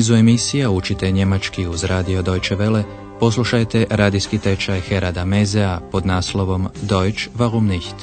nizu 0.00 0.14
emisija 0.14 0.70
učite 0.70 1.10
njemački 1.10 1.66
uz 1.66 1.84
radio 1.84 2.22
Deutsche 2.22 2.56
Welle, 2.56 2.82
poslušajte 3.20 3.86
radijski 3.90 4.38
tečaj 4.38 4.80
Herada 4.80 5.24
Mezea 5.24 5.80
pod 5.92 6.06
naslovom 6.06 6.68
Deutsch 6.82 7.28
warum 7.36 7.60
nicht? 7.60 7.94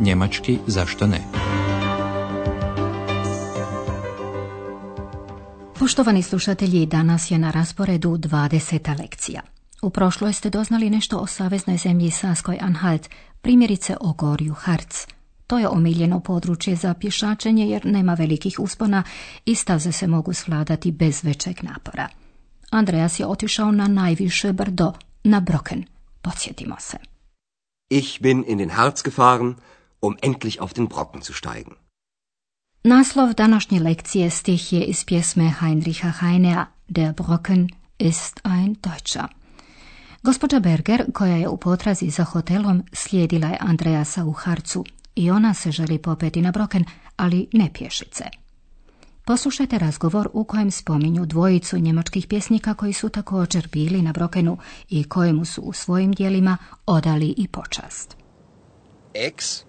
Njemački 0.00 0.58
zašto 0.66 1.06
ne? 1.06 1.20
Poštovani 5.78 6.22
slušatelji, 6.22 6.86
danas 6.86 7.30
je 7.30 7.38
na 7.38 7.50
rasporedu 7.50 8.10
20. 8.16 9.00
lekcija. 9.00 9.40
U 9.82 9.90
prošloj 9.90 10.32
ste 10.32 10.50
doznali 10.50 10.90
nešto 10.90 11.18
o 11.18 11.26
saveznoj 11.26 11.76
zemlji 11.76 12.10
Saskoj 12.10 12.58
Anhalt, 12.60 13.08
primjerice 13.42 13.96
o 14.00 14.12
gorju 14.12 14.54
Harc. 14.54 15.06
To 15.46 15.58
je 15.58 15.68
omiljeno 15.68 16.20
područje 16.20 16.76
za 16.76 16.94
pješačenje 16.94 17.68
jer 17.68 17.86
nema 17.86 18.14
velikih 18.14 18.60
uspona 18.60 19.02
i 19.44 19.54
staze 19.54 19.92
se 19.92 20.06
mogu 20.06 20.32
svladati 20.32 20.92
bez 20.92 21.24
većeg 21.24 21.64
napora. 21.64 22.08
Andreas 22.70 23.20
je 23.20 23.26
otišao 23.26 23.72
na 23.72 23.88
najviše 23.88 24.52
brdo, 24.52 24.92
na 25.24 25.40
Brocken. 25.40 25.84
Podsjetimo 26.22 26.76
se. 26.78 26.96
Ich 27.90 28.20
bin 28.20 28.44
in 28.48 28.58
den 28.58 28.70
Harz 28.70 29.02
gefahren, 29.04 29.54
um 30.02 30.16
endlich 30.22 30.60
auf 30.60 30.74
den 30.74 30.86
Brocken 30.86 31.22
zu 31.22 31.32
steigen. 31.32 31.74
Naslov 32.84 33.34
današnje 33.34 33.80
lekcije 33.80 34.30
stih 34.30 34.72
je 34.72 34.84
iz 34.84 35.04
pjesme 35.04 35.52
Heinricha 35.60 36.12
Heinea 36.20 36.66
Der 36.88 37.14
Brocken 37.14 37.68
ist 37.98 38.40
ein 38.44 38.74
Deutscher. 38.82 39.26
Gospođa 40.22 40.60
Berger, 40.60 41.12
koja 41.12 41.36
je 41.36 41.48
u 41.48 41.56
potrazi 41.56 42.10
za 42.10 42.24
hotelom, 42.24 42.82
slijedila 42.92 43.48
je 43.48 43.58
Andreasa 43.60 44.24
u 44.24 44.32
Harcu 44.32 44.84
i 45.16 45.30
ona 45.30 45.54
se 45.54 45.70
želi 45.70 45.98
popeti 45.98 46.42
na 46.42 46.50
Broken, 46.50 46.84
ali 47.16 47.48
ne 47.52 47.70
pješice. 47.74 48.24
Poslušajte 49.26 49.78
razgovor 49.78 50.28
u 50.32 50.44
kojem 50.44 50.70
spominju 50.70 51.26
dvojicu 51.26 51.78
njemačkih 51.78 52.26
pjesnika 52.26 52.74
koji 52.74 52.92
su 52.92 53.08
također 53.08 53.68
bili 53.72 54.02
na 54.02 54.12
Brokenu 54.12 54.58
i 54.88 55.08
kojemu 55.08 55.44
su 55.44 55.62
u 55.62 55.72
svojim 55.72 56.12
dijelima 56.12 56.58
odali 56.86 57.34
i 57.36 57.48
počast. 57.48 58.16
Ex, 59.14 59.62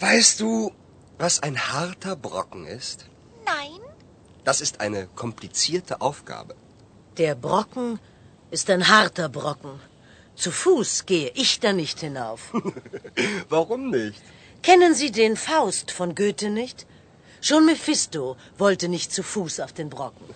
weißt 0.00 0.40
du, 0.40 0.70
was 1.18 1.42
ein 1.42 1.56
harter 1.56 2.16
Brocken 2.16 2.66
ist? 2.78 3.04
Nein. 3.44 3.80
Das 4.44 4.60
ist 4.60 4.80
eine 4.80 5.06
komplizierte 5.14 5.94
Aufgabe. 6.00 6.54
Der 7.16 7.34
Brocken 7.34 7.98
ist 8.50 8.70
ein 8.70 8.82
harter 8.88 9.28
Brocken. 9.28 9.89
Zu 10.40 10.50
Fuß 10.52 11.04
gehe 11.04 11.30
ich 11.34 11.60
da 11.60 11.74
nicht 11.74 12.00
hinauf. 12.00 12.40
Warum 13.50 13.90
nicht? 13.90 14.22
Kennen 14.62 14.94
Sie 14.94 15.10
den 15.10 15.36
Faust 15.36 15.90
von 15.90 16.14
Goethe 16.14 16.48
nicht? 16.48 16.86
Schon 17.42 17.66
Mephisto 17.66 18.36
wollte 18.56 18.88
nicht 18.88 19.12
zu 19.12 19.22
Fuß 19.22 19.60
auf 19.60 19.74
den 19.74 19.90
Brocken. 19.90 20.26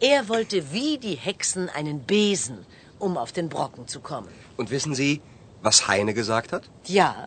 Er 0.00 0.28
wollte 0.28 0.72
wie 0.72 0.98
die 0.98 1.14
Hexen 1.14 1.70
einen 1.70 2.00
Besen, 2.00 2.58
um 2.98 3.16
auf 3.16 3.32
den 3.32 3.48
Brocken 3.48 3.88
zu 3.88 4.00
kommen. 4.00 4.28
Und 4.58 4.70
wissen 4.70 4.94
Sie, 4.94 5.22
was 5.62 5.88
Heine 5.88 6.12
gesagt 6.12 6.52
hat? 6.52 6.64
Ja, 6.84 7.26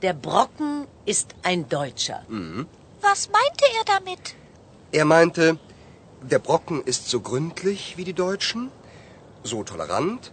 der 0.00 0.14
Brocken 0.14 0.86
ist 1.04 1.34
ein 1.42 1.68
Deutscher. 1.68 2.24
Mhm. 2.28 2.66
Was 3.02 3.28
meinte 3.28 3.64
er 3.78 3.84
damit? 3.84 4.34
Er 4.90 5.04
meinte, 5.04 5.58
der 6.22 6.38
Brocken 6.38 6.82
ist 6.82 7.10
so 7.10 7.20
gründlich 7.20 7.98
wie 7.98 8.04
die 8.04 8.14
Deutschen, 8.14 8.70
so 9.42 9.64
tolerant, 9.64 10.32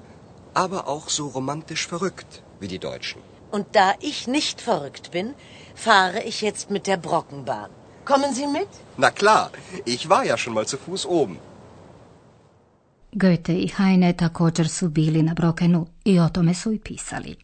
aber 0.53 0.87
auch 0.87 1.09
so 1.09 1.27
romantisch 1.27 1.87
verrückt 1.87 2.41
wie 2.59 2.67
die 2.67 2.79
Deutschen. 2.79 3.21
Und 3.51 3.65
da 3.75 3.93
ich 3.99 4.27
nicht 4.27 4.61
verrückt 4.61 5.11
bin, 5.11 5.33
fahre 5.75 6.23
ich 6.23 6.41
jetzt 6.41 6.71
mit 6.71 6.87
der 6.87 6.97
Brockenbahn. 6.97 7.69
Kommen 8.05 8.33
Sie 8.33 8.47
mit? 8.47 8.69
Na 8.97 9.11
klar, 9.11 9.51
ich 9.85 10.09
war 10.09 10.23
ja 10.23 10.37
schon 10.37 10.53
mal 10.53 10.65
zu 10.65 10.77
Fuß 10.77 11.05
oben. 11.05 11.37
Goethe 13.13 13.53
i 13.53 13.67
Heine 13.67 14.13
također 14.13 14.69
su 14.69 14.89
bili 14.89 15.23
na 15.23 15.33
Brokenu 15.33 15.87
i 16.05 16.19
o 16.19 16.29
tome 16.29 16.53
su 16.53 16.71
i 16.71 16.79
pisali. 16.79 17.35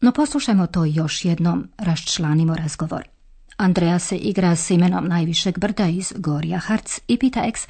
No 0.00 0.12
poslušajmo 0.12 0.66
to 0.66 0.84
još 0.84 1.24
jednom, 1.24 1.68
raščlanimo 1.78 2.54
razgovor. 2.54 3.08
Andreja 3.56 3.98
se 3.98 4.16
igra 4.16 4.56
s 4.56 4.70
imenom 4.70 5.08
najvišeg 5.08 5.58
brda 5.58 5.88
iz 5.88 6.12
Gorja 6.16 6.58
Harc 6.58 7.00
i 7.08 7.18
pita 7.18 7.44
ex, 7.44 7.68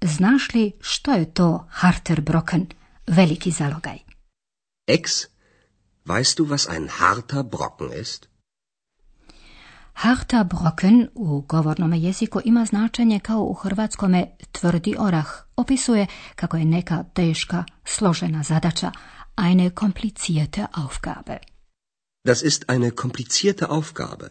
znaš 0.00 0.54
li 0.54 0.72
što 0.80 1.12
je 1.12 1.34
to 1.34 1.66
Harter 1.70 2.20
Brocken, 2.20 2.66
veliki 3.06 3.50
zalogaj? 3.50 3.98
Ex, 4.86 5.26
weißt 6.04 6.38
du, 6.38 6.48
was 6.50 6.68
ein 6.68 6.88
harter 6.88 7.42
Brocken 7.44 8.00
ist? 8.00 8.28
Harta 9.92 10.44
Brocken 10.44 11.08
u 11.14 11.40
govornom 11.40 11.92
jeziku 11.92 12.40
ima 12.44 12.64
značenje 12.64 13.20
kao 13.20 13.42
u 13.42 13.54
hrvatskome 13.54 14.26
tvrdi 14.52 14.94
orah. 14.98 15.26
Opisuje 15.56 16.06
kako 16.34 16.56
je 16.56 16.64
neka 16.64 17.04
teška, 17.14 17.64
složena 17.84 18.42
zadaća, 18.42 18.92
eine 19.36 19.70
komplizierte 19.70 20.66
Aufgabe. 20.72 21.38
Das 22.24 22.42
ist 22.42 22.64
eine 22.68 22.90
komplizierte 22.90 23.66
Aufgabe. 23.68 24.28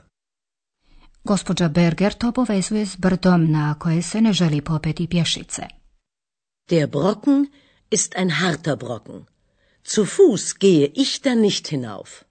Gospođa 1.24 1.68
Berger 1.68 2.14
to 2.14 2.32
povezuje 2.32 2.86
s 2.86 2.98
brdom 2.98 3.52
na 3.52 3.76
koje 3.80 4.02
se 4.02 4.22
ne 4.22 4.34
želi 4.34 4.62
popeti 4.62 5.08
pješice. 5.08 5.62
Der 6.70 6.90
Brocken 6.90 7.48
ist 7.92 8.16
ein 8.16 8.42
harter 8.42 8.76
Brocken. 8.76 9.26
Zu 9.84 10.06
Fuß 10.06 10.60
gehe 10.60 10.86
ich 11.04 11.22
da 11.22 11.36
nicht 11.36 11.68
hinauf. 11.68 12.24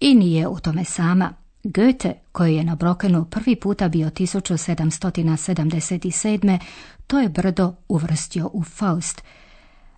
I 0.00 0.14
nije 0.14 0.48
u 0.48 0.60
tome 0.60 0.84
sama. 0.84 1.34
Goethe, 1.64 2.14
koji 2.32 2.56
je 2.56 2.64
na 2.64 2.74
Brokenu 2.74 3.24
prvi 3.30 3.56
puta 3.56 3.88
bio 3.88 4.10
1777. 4.10 6.58
to 7.06 7.20
je 7.20 7.28
brdo 7.28 7.74
uvrstio 7.88 8.50
u 8.52 8.64
Faust. 8.64 9.22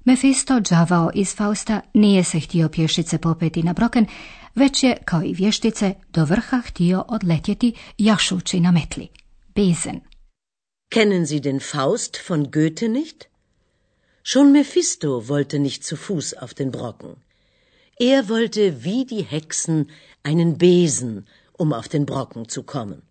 Mefisto, 0.04 0.60
džavao 0.60 1.10
iz 1.14 1.34
Fausta, 1.34 1.80
nije 1.94 2.24
se 2.24 2.40
htio 2.40 2.68
pješice 2.68 3.18
popeti 3.18 3.62
na 3.62 3.72
Broken, 3.72 4.06
već 4.54 4.82
je, 4.82 4.96
kao 5.04 5.22
i 5.22 5.32
vještice, 5.32 5.94
do 6.08 6.24
vrha 6.24 6.62
htio 6.66 7.04
odletjeti 7.08 7.72
jašući 7.98 8.60
na 8.60 8.70
metli. 8.70 9.08
Besen. 9.54 10.00
Kennen 10.92 11.26
Sie 11.26 11.40
den 11.40 11.60
Faust 11.60 12.16
von 12.28 12.44
Goethe 12.44 12.88
nicht? 12.88 13.24
Schon 14.30 14.50
Mephisto 14.50 15.28
wollte 15.28 15.58
nicht 15.60 15.84
zu 15.84 15.96
Fuß 15.96 16.34
auf 16.42 16.52
den 16.52 16.72
Brocken. 16.72 17.16
Er 18.12 18.28
wollte 18.28 18.84
wie 18.84 19.04
die 19.12 19.22
Hexen 19.22 19.86
einen 20.24 20.58
Besen, 20.58 21.26
um 21.52 21.72
auf 21.72 21.88
den 21.88 22.06
Brocken 22.06 22.48
zu 22.48 22.62
kommen. 22.62 23.02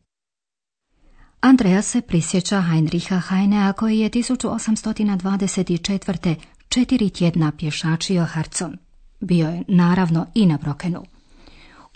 Andreja 1.40 1.82
se 1.82 2.02
prisjeća 2.02 2.62
Heinricha 2.62 3.22
Heinea 3.30 3.74
koji 3.74 4.00
je 4.00 4.10
1824. 4.10 6.36
četiri 6.70 7.10
tjedna 7.10 7.52
pješačio 7.58 8.26
Harcom. 8.26 8.78
Bio 9.20 9.48
je 9.48 9.64
naravno 9.68 10.28
i 10.34 10.46
na 10.46 10.58
Brokenu. 10.58 11.04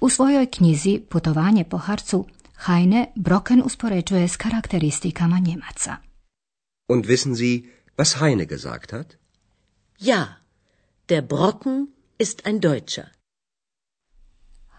U 0.01 0.09
svojoj 0.09 0.46
knjizi 0.46 1.01
Putovanje 1.09 1.63
po 1.63 1.78
Harcu 1.78 2.25
Heine 2.66 3.12
Broken 3.16 3.62
uspoređuje 3.66 4.28
s 4.28 4.38
karakteristikama 4.38 5.40
Njemaca. 5.40 5.96
Und 6.90 7.06
wissen 7.06 7.36
Sie, 7.36 7.62
was 7.99 8.11
Heine 8.21 8.45
gesagt 8.55 8.89
hat? 8.93 9.09
Ja, 10.09 10.21
der 11.09 11.21
Brocken 11.21 11.77
ist 12.17 12.45
ein 12.47 12.59
Deutscher. 12.67 13.07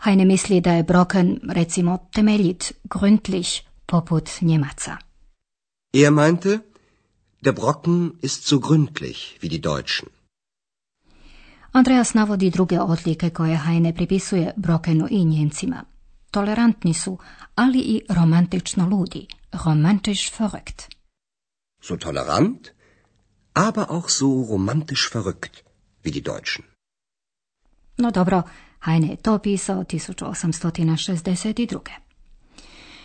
Heine 0.05 0.25
misli 0.25 0.61
da 0.61 0.73
je 0.75 0.83
Brocken, 0.83 1.29
recimo, 1.59 2.09
temeljit, 2.17 2.63
gründlich, 2.95 3.51
poput 3.87 4.29
Njemaca. 4.41 4.99
Er 5.93 6.11
meinte, 6.11 6.53
der 7.45 7.53
Brocken 7.53 8.19
ist 8.21 8.47
so 8.47 8.61
gründlich 8.61 9.37
wie 9.41 9.49
die 9.49 9.61
Deutschen. 9.61 10.09
Andreas 11.73 12.15
navodi 12.15 12.51
druge 12.51 12.81
odlike 12.81 13.31
koje 13.31 13.57
Heine 13.57 13.95
pripisuje 13.95 14.53
Brokenu 14.57 15.07
i 15.11 15.25
Njemcima. 15.25 15.85
Tolerantni 16.31 16.95
su, 16.95 17.19
ali 17.55 17.79
i 17.79 18.03
romantično 18.09 18.87
ludi, 18.87 19.27
romantisch 19.53 20.41
verrückt. 20.41 20.83
So 21.83 21.97
tolerant, 21.97 22.71
aber 23.53 23.91
auch 23.91 24.09
so 24.09 24.27
romantisch 24.51 25.11
verrückt 25.13 25.65
wie 26.03 26.13
die 26.13 26.23
Deutschen. 26.23 26.65
No 27.97 28.11
dobro, 28.11 28.43
Heine 28.81 29.07
je 29.07 29.17
to 29.17 29.39
pisao 29.39 29.85
1862. 29.85 31.81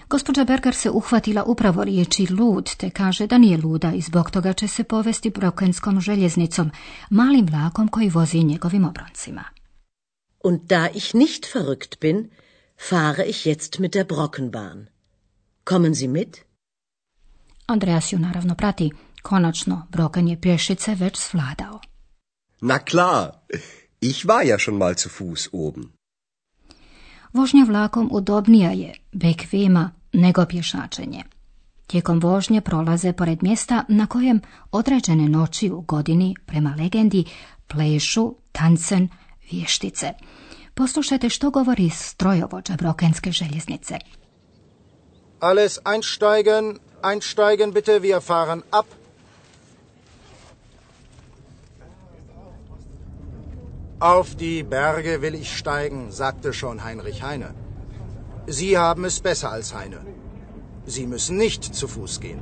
Gospođa 0.09 0.43
Berger 0.43 0.75
se 0.75 0.89
uhvatila 0.89 1.43
upravo 1.43 1.83
riječi 1.83 2.27
lud, 2.33 2.75
te 2.75 2.89
kaže 2.89 3.27
da 3.27 3.37
nije 3.37 3.57
luda 3.57 3.91
i 3.93 4.01
zbog 4.01 4.31
toga 4.31 4.53
će 4.53 4.67
se 4.67 4.83
povesti 4.83 5.29
brokenskom 5.29 6.01
željeznicom, 6.01 6.71
malim 7.09 7.45
vlakom 7.45 7.87
koji 7.87 8.09
vozi 8.09 8.43
njegovim 8.43 8.85
obroncima. 8.85 9.43
Und 10.43 10.61
da 10.61 10.89
ich 10.89 11.13
nicht 11.13 11.45
verrückt 11.55 11.99
bin, 12.01 12.29
fahre 12.89 13.23
ich 13.23 13.47
jetzt 13.47 13.79
mit 13.79 13.93
der 13.93 14.05
Brockenbahn. 14.05 14.85
Kommen 15.63 15.95
Sie 15.95 16.07
mit? 16.07 16.37
Andreas 17.65 18.13
ju 18.13 18.19
naravno 18.19 18.55
prati. 18.55 18.91
Konačno, 19.25 19.87
Broken 19.89 20.27
je 20.27 20.41
pješice 20.41 20.95
već 20.95 21.17
svladao. 21.17 21.79
Na 22.61 22.79
klar, 22.79 23.31
ich 24.01 24.25
war 24.25 24.47
ja 24.47 24.57
schon 24.59 24.77
mal 24.77 24.93
zu 24.93 25.09
Fuß 25.09 25.49
oben. 25.51 25.83
Vožnja 27.33 27.65
vlakom 27.67 28.09
udobnija 28.11 28.71
je, 28.71 28.93
bekvema, 29.11 29.91
nego 30.13 30.45
pješačenje. 30.45 31.23
tijekom 31.87 32.19
vožnje 32.19 32.61
prolaze 32.61 33.13
pored 33.13 33.43
mjesta 33.43 33.83
na 33.87 34.07
kojem 34.07 34.41
određene 34.71 35.29
noći 35.29 35.71
u 35.71 35.81
godini, 35.81 36.35
prema 36.45 36.75
legendi, 36.79 37.23
plešu, 37.67 38.35
tancen, 38.51 39.09
vještice. 39.51 40.13
Poslušajte 40.73 41.29
što 41.29 41.49
govori 41.49 41.89
strojovođa 41.89 42.75
Brokenske 42.75 43.31
željeznice. 43.31 43.97
Alles 45.39 45.77
einsteigen, 45.93 46.79
einsteigen 47.03 47.71
bitte, 47.71 47.99
wir 47.99 48.21
fahren 48.21 48.61
ab. 48.71 48.85
Auf 53.99 54.35
die 54.35 54.63
Berge 54.63 55.21
will 55.21 55.35
ich 55.35 55.55
steigen, 55.55 56.11
sagte 56.11 56.51
schon 56.51 56.83
Heinrich 56.83 57.23
Heine. 57.23 57.53
Sie 58.45 58.77
haben 58.77 59.05
es 59.05 59.21
besser 59.21 59.51
als 59.51 59.73
Heine. 59.73 60.01
Sie 60.85 61.07
müssen 61.07 61.37
nicht 61.37 61.63
zu 61.63 61.87
Fuß 61.87 62.19
gehen. 62.19 62.41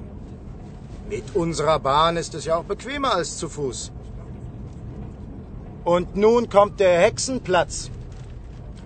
Mit 1.09 1.35
unserer 1.35 1.77
Bahn 1.77 2.17
ist 2.17 2.33
es 2.33 2.45
ja 2.45 2.55
auch 2.55 2.63
bequemer 2.63 3.13
als 3.13 3.37
zu 3.37 3.49
Fuß. 3.49 3.91
Und 5.83 6.15
nun 6.15 6.49
kommt 6.49 6.79
der 6.79 6.99
Hexenplatz. 6.99 7.91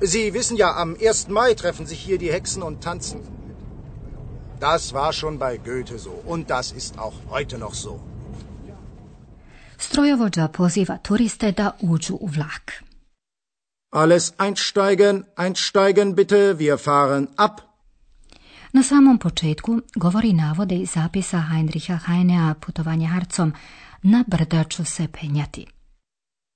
Sie 0.02 0.34
wissen 0.34 0.58
ja, 0.58 0.76
am 0.76 0.98
1. 1.02 1.30
Mai 1.30 1.54
treffen 1.54 1.86
sich 1.86 2.00
hier 2.00 2.18
die 2.18 2.34
Hexen 2.34 2.64
und 2.64 2.84
tanzen. 2.84 3.22
Das 4.60 4.94
war 4.94 5.14
schon 5.14 5.40
bei 5.40 5.56
Goethe 5.58 6.00
so 6.00 6.22
und 6.26 6.50
das 6.50 6.74
ist 6.74 7.00
auch 7.00 7.14
heute 7.30 7.58
noch 7.60 7.74
so. 7.74 8.02
Strojovođa 9.78 10.48
poziva 10.48 10.98
turiste 10.98 11.52
da 11.52 11.72
uđu 11.82 12.16
u 12.16 12.28
vlak. 12.28 12.72
Alles 13.90 14.34
einsteigen, 14.40 15.24
einsteigen 15.38 16.16
bitte, 16.16 16.36
wir 16.36 16.78
fahren 16.84 17.28
ab. 17.36 17.52
Na 18.74 18.84
samom 18.84 19.18
početku 19.18 19.80
govori 19.96 20.34
navode 20.34 20.76
iz 20.76 20.90
zapisa 20.90 21.40
Heinricha 21.40 22.00
Heinea 22.08 22.54
putovanje 22.54 23.08
Harcom 23.08 23.54
na 24.04 24.24
brda 24.28 24.64
ću 24.64 24.86
se 24.86 25.08
penjati. 25.22 25.66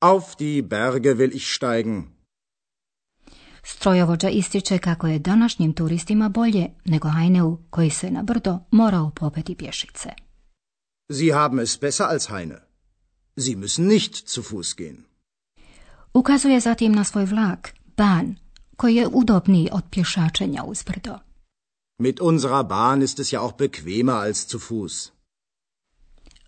Auf 0.02 0.24
die 0.40 0.62
Berge 0.62 1.10
will 1.10 1.36
ich 1.36 1.46
steigen. 1.56 2.04
Strojovođa 3.64 4.30
ističe 4.30 4.78
kako 4.78 5.08
je 5.08 5.20
današnjim 5.20 5.74
turistima 5.74 6.30
bolje 6.30 6.68
nego 6.86 7.10
Heineu 7.10 7.58
koji 7.70 7.90
se 7.90 8.12
na 8.12 8.24
brdo 8.24 8.60
morao 8.72 9.12
popeti 9.16 9.56
pješice. 9.56 10.10
Sie 11.12 11.34
haben 11.34 11.60
es 11.60 11.80
besser 11.82 12.06
als 12.10 12.30
Heine. 12.30 12.71
Sie 13.38 13.56
müssen 13.56 13.88
nicht 13.88 14.14
zu 14.30 14.44
Fuß 14.44 14.76
gehen. 14.76 15.06
Ukazuje 16.14 16.60
zatim 16.60 16.92
na 16.92 17.04
svoj 17.04 17.26
vlak, 17.26 17.74
ban, 17.98 18.36
koji 18.76 18.96
je 18.96 19.08
udobniji 19.08 19.70
od 19.72 19.84
pješačenja 19.92 20.64
uz 20.64 20.84
brdo. 20.84 21.20
Mit 22.00 22.22
unserer 22.22 22.64
Bahn 22.64 23.02
ist 23.02 23.20
es 23.20 23.34
ja 23.34 23.42
auch 23.42 23.58
bequemer 23.58 24.16
als 24.16 24.48
zu 24.48 24.60
Fuß. 24.60 25.12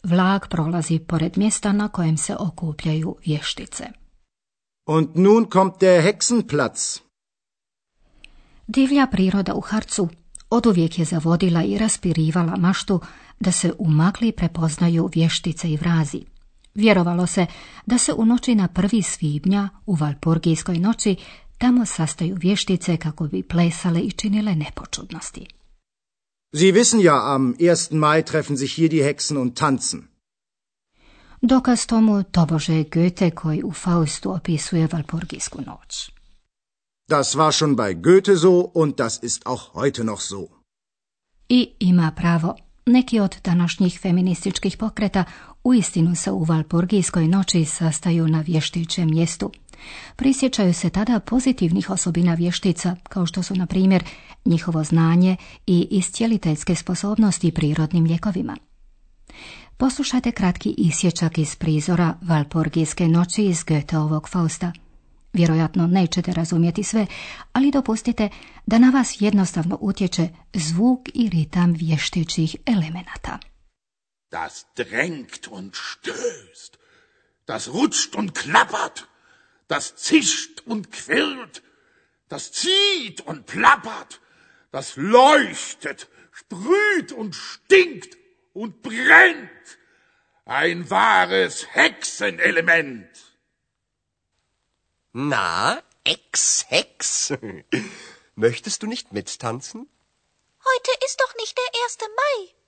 Vlak 0.04 0.50
prolazi 0.50 1.00
pored 1.00 1.38
mjesta 1.38 1.72
na 1.72 1.88
kojem 1.88 2.18
se 2.18 2.36
okupljaju 2.36 3.16
vještice. 3.26 3.88
Und 4.86 5.16
nun 5.16 5.46
kommt 5.50 5.80
der 5.80 6.04
Hexenplatz. 6.04 7.00
Divlja 8.68 9.08
priroda 9.08 9.54
u 9.54 9.62
Harcu 9.62 10.10
oduvijek 10.50 11.00
je 11.00 11.06
zavodila 11.06 11.64
i 11.64 11.78
raspirivala 11.78 12.56
maštu 12.58 13.02
da 13.40 13.52
se 13.52 13.74
u 13.80 13.90
magli 13.90 14.32
prepoznaju 14.32 15.10
vještice 15.16 15.72
i 15.72 15.78
vrazi. 15.78 16.33
Vjerovalo 16.76 17.28
se 17.28 17.46
da 17.86 17.98
se 17.98 18.14
u 18.14 18.26
noći 18.26 18.56
na 18.56 18.68
prvi 18.68 19.02
svibnja 19.02 19.70
u 19.86 19.96
Valpurgijskoj 19.96 20.78
noći 20.78 21.16
tamo 21.58 21.86
sastaju 21.86 22.38
vještice 22.40 22.98
kako 22.98 23.28
bi 23.28 23.44
plesale 23.44 24.02
i 24.02 24.12
činile 24.12 24.56
nepočudnosti. 24.56 25.48
Sie 26.56 26.72
wissen 26.72 27.02
ja, 27.02 27.34
am 27.36 27.56
1. 27.60 27.94
Mai 27.94 28.24
treffen 28.24 28.58
sich 28.58 28.76
hier 28.76 28.90
die 28.90 29.04
Hexen 29.04 29.38
und 29.38 29.58
tanzen. 29.58 30.02
Dokaz 31.42 31.86
tomu 31.86 32.24
tobože 32.24 32.84
Goethe 32.84 33.32
koji 33.32 33.64
u 33.64 33.72
Faustu 33.72 34.32
opisuje 34.32 34.88
Valpurgijsku 34.92 35.62
noć. 35.62 36.12
Das 37.10 37.36
war 37.36 37.52
schon 37.52 37.76
bei 37.76 37.94
Goethe 37.94 38.38
so 38.38 38.72
und 38.74 38.98
das 38.98 39.24
ist 39.24 39.42
auch 39.46 39.74
heute 39.74 40.04
noch 40.04 40.22
so. 40.22 40.48
I 41.50 41.74
ima 41.80 42.12
pravo. 42.16 42.56
Neki 42.86 43.20
od 43.20 43.36
današnjih 43.44 44.00
feminističkih 44.02 44.78
pokreta 44.78 45.24
uistinu 45.64 46.16
se 46.16 46.32
u 46.32 46.44
Valpurgijskoj 46.44 47.28
noći 47.28 47.66
sastaju 47.66 48.28
na 48.28 48.42
vještićem 48.42 49.10
mjestu. 49.10 49.52
Prisjećaju 50.16 50.74
se 50.74 50.90
tada 50.90 51.20
pozitivnih 51.20 51.90
osobina 51.90 52.34
vještica, 52.34 52.96
kao 53.04 53.26
što 53.26 53.44
su, 53.44 53.56
na 53.56 53.66
primjer, 53.66 54.04
njihovo 54.46 54.84
znanje 54.84 55.36
i 55.68 55.88
iscijeliteljske 55.92 56.76
sposobnosti 56.76 57.52
prirodnim 57.52 58.06
ljekovima. 58.06 58.58
Poslušajte 59.78 60.32
kratki 60.32 60.76
isječak 60.78 61.38
iz 61.38 61.56
prizora 61.56 62.18
Valpurgijske 62.22 63.08
noći 63.08 63.46
iz 63.46 63.64
Goetheovog 63.64 64.30
Fausta. 64.30 64.72
Vjerojatno 65.34 65.88
nećete 65.88 66.34
razumjeti 66.34 66.84
sve, 66.84 67.06
ali 67.54 67.72
dopustite 67.72 68.30
da 68.66 68.78
na 68.78 68.90
vas 68.90 69.16
jednostavno 69.20 69.78
utječe 69.82 70.30
zvuk 70.54 71.00
i 71.14 71.30
ritam 71.30 71.74
vještićih 71.74 72.56
elemenata. 72.66 73.53
Das 74.34 74.66
drängt 74.74 75.48
und 75.48 75.78
stößt, 75.78 76.80
das 77.46 77.68
rutscht 77.68 78.16
und 78.16 78.34
klappert, 78.34 79.08
das 79.68 79.96
zischt 79.96 80.62
und 80.66 80.92
quirlt, 80.92 81.62
das 82.30 82.52
zieht 82.52 83.22
und 83.22 83.46
plappert, 83.46 84.22
das 84.72 84.96
leuchtet, 84.96 86.10
sprüht 86.32 87.12
und 87.12 87.36
stinkt 87.36 88.18
und 88.54 88.82
brennt. 88.82 89.78
Ein 90.46 90.90
wahres 90.90 91.68
Hexenelement. 91.76 93.08
Na, 95.12 95.84
Ex-Hex. 96.06 97.36
Möchtest 98.36 98.82
du 98.82 98.88
nicht 98.88 99.14
mittanzen? 99.14 99.88
Heute 100.66 101.06
ist 101.06 101.22
doch 101.22 101.36
nicht 101.36 101.56
der 101.56 101.84
1. 101.84 101.98
Mai. 102.16 102.63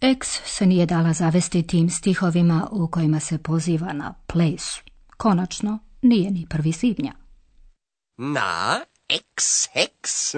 Ex 0.00 0.40
se 0.44 0.66
nije 0.66 0.86
dala 0.86 1.12
zavesti 1.12 1.66
tim 1.66 1.90
stihovima 1.90 2.68
u 2.72 2.88
kojima 2.88 3.20
se 3.20 3.38
poziva 3.38 3.92
na 3.92 4.14
ples. 4.26 4.76
Konačno, 5.16 5.78
nije 6.02 6.30
ni 6.30 6.46
prvi 6.50 6.72
svibnja. 6.72 7.12
Na, 8.16 8.80
Ex-Hex. 9.08 10.34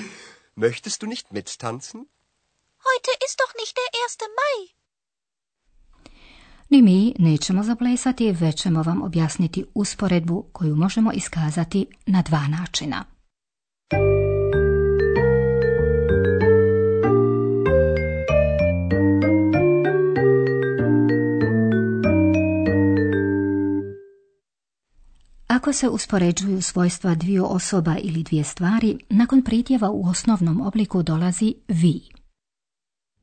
Möchtest 0.56 1.00
du 1.00 1.06
nicht 1.06 1.26
mittanzen? 1.30 2.00
Heute 2.88 3.10
ist 3.26 3.38
doch 3.42 3.54
nicht 3.60 3.74
der 3.80 3.90
1. 4.08 4.24
Mai. 4.40 4.74
Ni 6.70 6.82
mi 6.82 7.14
nećemo 7.18 7.62
zaplesati, 7.62 8.32
već 8.32 8.62
ćemo 8.62 8.82
vam 8.82 9.02
objasniti 9.02 9.64
usporedbu 9.74 10.46
koju 10.52 10.76
možemo 10.76 11.12
iskazati 11.12 11.86
na 12.06 12.22
dva 12.22 12.48
načina. 12.48 13.13
Ako 25.64 25.72
se 25.72 25.88
uspoređuju 25.88 26.62
svojstva 26.62 27.14
dviju 27.14 27.44
osoba 27.46 27.96
ili 28.02 28.22
dvije 28.22 28.44
stvari, 28.44 28.98
nakon 29.10 29.44
pritjeva 29.44 29.90
u 29.90 30.06
osnovnom 30.06 30.60
obliku 30.60 31.02
dolazi 31.02 31.54
vi. 31.68 32.00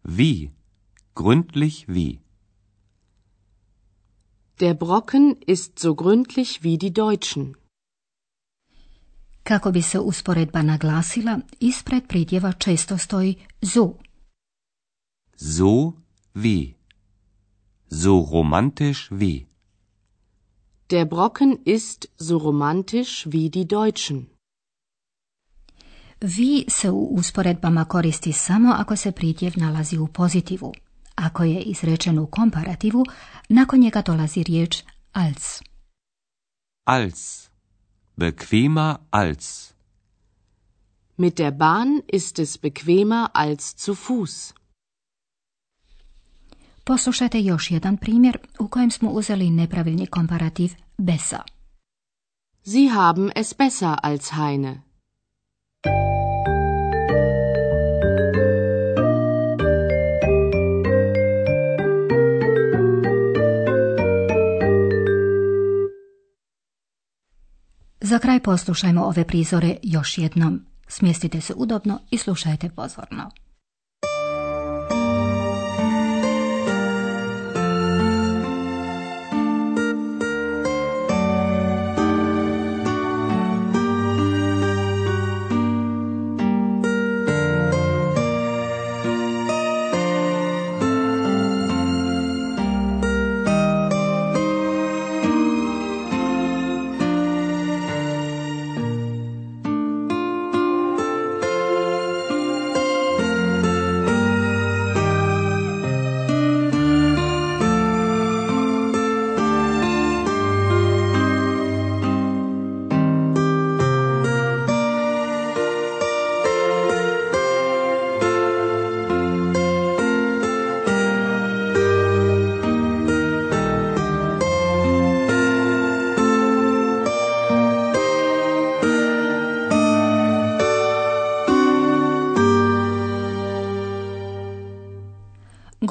Wie? 0.03 0.49
Gründlich 1.15 1.87
wie? 1.87 2.17
Der 4.59 4.75
Brocken 4.75 5.35
ist 5.47 5.79
so 5.79 5.93
gründlich 5.93 6.61
wie 6.61 6.77
die 6.77 6.89
Deutschen. 6.89 7.53
Kako 9.43 9.71
bi 9.71 9.81
se 9.81 9.99
usporedba 9.99 10.61
naglasila, 10.61 11.39
ispred 11.59 12.07
pridjeva 12.07 12.51
često 12.51 12.97
stoji 12.97 13.35
so. 13.61 13.93
So 15.35 15.93
wie? 16.33 16.73
So 17.91 18.25
romantisch 18.33 19.11
wie? 19.11 19.50
Der 20.91 21.05
Brocken 21.05 21.59
ist 21.63 22.09
so 22.17 22.37
romantisch 22.37 23.25
wie 23.31 23.49
die 23.49 23.65
Deutschen. 23.65 24.27
Vi 26.19 26.65
se 26.67 26.91
u 26.91 27.07
usporedbama 27.17 27.85
koristi 27.85 28.33
samo 28.33 28.73
ako 28.73 28.95
se 28.95 29.11
pridjev 29.11 29.53
nalazi 29.57 29.97
u 29.97 30.07
pozitivu. 30.07 30.73
Ako 31.15 31.43
je 31.43 31.61
izrečen 31.61 32.19
u 32.19 32.27
komparativu, 32.27 33.05
nakon 33.49 33.79
njega 33.79 34.01
dolazi 34.01 34.43
riječ 34.43 34.83
als. 35.11 35.61
Als. 36.83 37.49
Bequemer 38.15 38.95
als. 39.11 39.73
Mit 41.17 41.37
der 41.37 41.51
Bahn 41.51 42.01
ist 42.13 42.39
es 42.39 42.57
bequemer 42.57 43.27
als 43.33 43.75
zu 43.77 43.95
Fuß. 43.95 44.53
Poslušajte 46.91 47.41
još 47.41 47.71
jedan 47.71 47.97
primjer 47.97 48.37
u 48.59 48.67
kojem 48.67 48.91
smo 48.91 49.09
uzeli 49.09 49.49
nepravilni 49.49 50.05
komparativ 50.05 50.71
besa. 50.97 51.39
Sie 52.63 52.89
haben 52.89 53.29
es 53.35 53.53
besser 53.57 53.95
als 54.03 54.31
Heine. 54.31 54.81
Za 68.01 68.19
kraj 68.19 68.39
poslušajmo 68.39 69.03
ove 69.03 69.27
prizore 69.27 69.77
još 69.83 70.17
jednom. 70.17 70.65
Smjestite 70.87 71.41
se 71.41 71.53
udobno 71.57 71.99
i 72.09 72.17
slušajte 72.17 72.69
pozorno. 72.69 73.31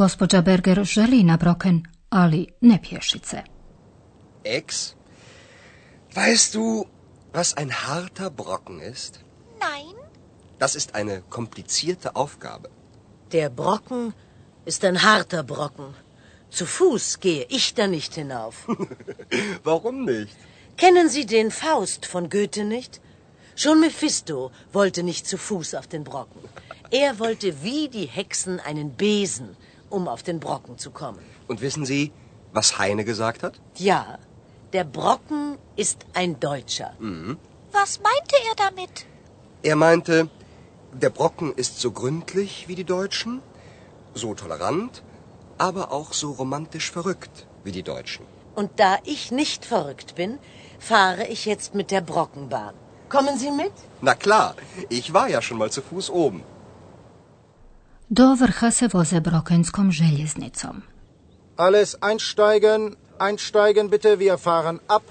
Gospođa 0.00 0.40
Berger 0.42 0.84
želi 0.84 1.22
na 1.22 1.36
Brocken, 1.36 1.82
ali 2.10 2.46
ne 2.60 2.78
pješice. 2.82 3.42
Ex, 4.44 4.94
weißt 6.14 6.54
du, 6.54 6.84
was 7.34 7.54
ein 7.56 7.70
harter 7.70 8.30
Brocken 8.30 8.80
ist? 8.92 9.20
Nein. 9.60 9.96
Das 10.58 10.76
ist 10.76 10.90
eine 10.94 11.22
komplizierte 11.28 12.08
Aufgabe. 12.14 12.68
Der 13.32 13.50
Brocken 13.50 14.12
ist 14.66 14.84
ein 14.84 15.02
harter 15.02 15.42
Brocken. 15.42 15.94
Zu 16.50 16.64
Fuß 16.66 17.20
gehe 17.20 17.44
ich 17.48 17.74
da 17.74 17.86
nicht 17.86 18.14
hinauf. 18.14 18.54
Warum 19.64 20.04
nicht? 20.04 20.36
Kennen 20.76 21.08
Sie 21.08 21.26
den 21.26 21.50
Faust 21.50 22.06
von 22.06 22.30
Goethe 22.30 22.64
nicht? 22.64 23.00
Schon 23.54 23.80
Mephisto 23.80 24.50
wollte 24.72 25.02
nicht 25.02 25.26
zu 25.26 25.36
Fuß 25.36 25.74
auf 25.74 25.86
den 25.86 26.04
Brocken. 26.04 26.40
Er 26.90 27.18
wollte 27.18 27.62
wie 27.62 27.88
die 27.88 28.06
Hexen 28.06 28.60
einen 28.60 28.90
Besen, 28.96 29.56
um 29.90 30.08
auf 30.08 30.22
den 30.22 30.40
Brocken 30.40 30.78
zu 30.78 30.90
kommen. 30.90 31.18
Und 31.48 31.60
wissen 31.60 31.84
Sie, 31.84 32.12
was 32.52 32.78
Heine 32.78 33.04
gesagt 33.04 33.42
hat? 33.42 33.60
Ja, 33.76 34.18
der 34.72 34.84
Brocken 34.84 35.58
ist 35.76 36.06
ein 36.14 36.40
Deutscher. 36.40 36.92
Was 37.72 38.00
meinte 38.00 38.36
er 38.48 38.56
damit? 38.56 39.06
Er 39.62 39.76
meinte, 39.76 40.30
der 40.92 41.10
Brocken 41.10 41.52
ist 41.54 41.80
so 41.80 41.90
gründlich 41.90 42.66
wie 42.68 42.74
die 42.74 42.84
Deutschen, 42.84 43.42
so 44.14 44.34
tolerant, 44.34 45.02
aber 45.58 45.92
auch 45.92 46.12
so 46.12 46.32
romantisch 46.32 46.90
verrückt 46.90 47.46
wie 47.64 47.72
die 47.72 47.82
Deutschen. 47.82 48.24
Und 48.54 48.70
da 48.76 48.98
ich 49.04 49.30
nicht 49.30 49.64
verrückt 49.64 50.14
bin, 50.14 50.38
fahre 50.78 51.26
ich 51.26 51.44
jetzt 51.44 51.74
mit 51.74 51.90
der 51.90 52.00
Brockenbahn. 52.00 52.74
Kommen 53.08 53.38
Sie 53.38 53.50
mit? 53.50 53.72
Na 54.00 54.14
klar, 54.14 54.54
ich 54.88 55.12
war 55.12 55.28
ja 55.28 55.42
schon 55.42 55.58
mal 55.58 55.70
zu 55.70 55.82
Fuß 55.82 56.10
oben. 56.10 56.42
Do 58.12 58.34
vrha 58.34 58.70
se 58.70 58.88
voze 58.88 59.20
Brokenskom 59.20 59.92
željeznicom. 59.92 60.82
Alles 61.56 61.94
einsteigen, 62.02 62.96
einsteigen 63.18 63.90
bitte, 63.90 64.18
wir 64.18 64.36
fahren 64.38 64.80
ab. 64.88 65.02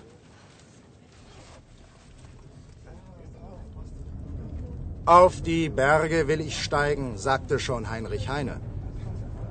Auf 5.05 5.41
die 5.41 5.69
Berge 5.69 6.27
will 6.27 6.41
ich 6.41 6.61
steigen, 6.61 7.17
sagte 7.17 7.59
schon 7.59 7.89
Heinrich 7.89 8.27
Heine. 8.27 8.59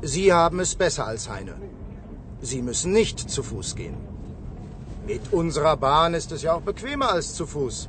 Sie 0.03 0.31
haben 0.31 0.61
es 0.61 0.75
besser 0.75 1.07
als 1.07 1.31
Heine. 1.31 1.55
Sie 2.43 2.61
müssen 2.61 2.93
nicht 2.93 3.31
zu 3.31 3.43
Fuß 3.43 3.75
gehen. 3.77 3.97
Mit 5.07 5.33
unserer 5.33 5.79
Bahn 5.79 6.13
ist 6.13 6.33
es 6.33 6.43
ja 6.43 6.53
auch 6.53 6.67
bequemer 6.73 7.13
als 7.13 7.35
zu 7.35 7.47
Fuß. 7.47 7.89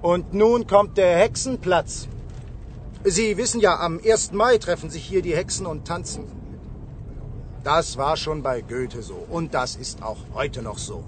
Und 0.00 0.32
nun 0.32 0.66
kommt 0.66 0.96
der 0.96 1.18
Hexenplatz. 1.18 2.08
Sie 3.04 3.36
wissen 3.36 3.60
ja, 3.60 3.78
am 3.78 4.00
1. 4.04 4.32
Mai 4.32 4.58
treffen 4.58 4.90
sich 4.90 5.04
hier 5.04 5.22
die 5.22 5.36
Hexen 5.36 5.66
und 5.66 5.86
tanzen. 5.86 6.24
Das 7.62 7.96
war 7.96 8.16
schon 8.16 8.42
bei 8.42 8.60
Goethe 8.60 9.02
so 9.02 9.14
und 9.14 9.54
das 9.54 9.76
ist 9.76 10.02
auch 10.02 10.18
heute 10.34 10.62
noch 10.62 10.78
so. 10.78 11.04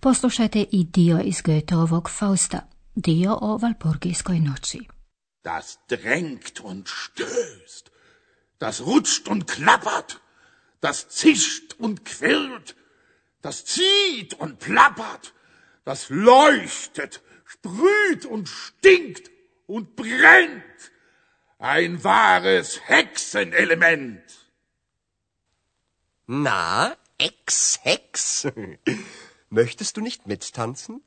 Poslušajte 0.00 0.60
i 0.72 0.84
dio 0.84 1.18
iz 1.18 1.42
Goetheovog 1.42 2.08
Fausta, 2.08 2.60
dio 2.94 3.38
o 3.40 3.58
Valpurgijskoj 3.58 4.40
noći. 4.40 4.78
Das 5.44 5.78
drängt 5.88 6.60
und 6.60 6.88
stößt. 6.88 7.90
Das 8.58 8.80
rutscht 8.80 9.28
und 9.28 9.46
klappert. 9.46 10.20
Das 10.80 11.08
zischt 11.08 11.74
und 11.78 12.04
quirlt. 12.04 12.76
Das 13.42 13.64
zieht 13.64 14.34
und 14.34 14.58
plappert. 14.58 15.34
Das 15.84 16.10
leuchtet, 16.10 17.22
sprüht 17.44 18.24
und 18.24 18.48
stinkt 18.48 19.37
und 19.68 19.94
brennt. 19.96 20.78
Ein 21.58 22.02
wahres 22.02 22.80
Hexenelement. 22.88 24.22
Na, 26.26 26.96
Ex-Hex, 27.18 28.48
möchtest 29.50 29.96
du 29.96 30.00
nicht 30.00 30.26
mittanzen? 30.26 31.02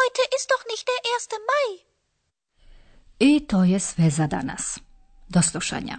Heute 0.00 0.22
ist 0.36 0.50
doch 0.50 0.64
nicht 0.66 0.86
der 0.88 1.00
1. 1.16 1.28
Mai. 1.50 1.84
I 3.20 3.46
to 3.46 3.62
je 3.62 3.80
sve 3.80 4.10
za 4.10 4.26
danas. 4.26 4.80
Do 5.28 5.42
slušanja. 5.42 5.98